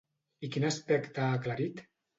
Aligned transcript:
I 0.47 0.49
quin 0.55 0.65
aspecte 0.71 1.27
ha 1.27 1.39
aclarit? 1.39 1.89